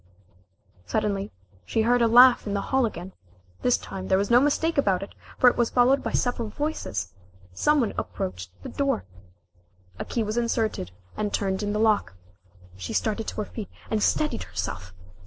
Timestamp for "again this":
2.87-3.77